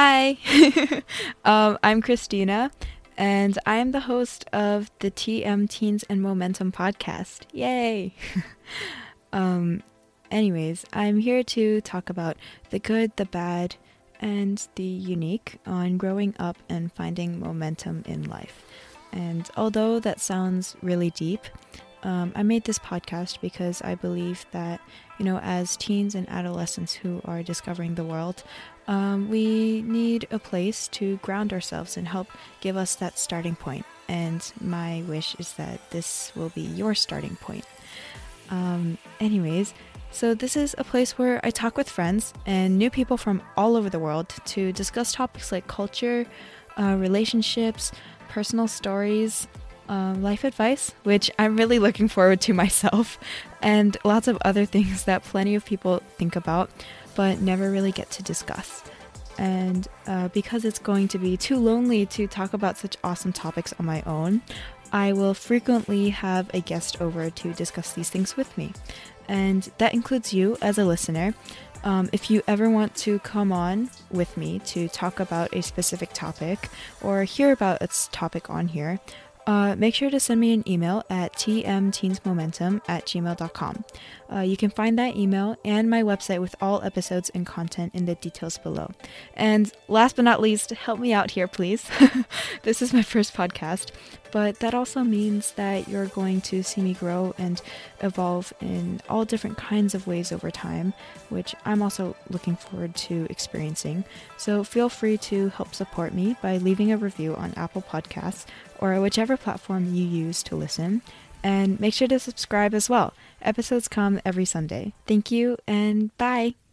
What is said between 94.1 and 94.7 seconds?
but